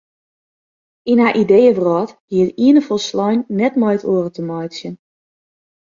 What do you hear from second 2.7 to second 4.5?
folslein net met it oare te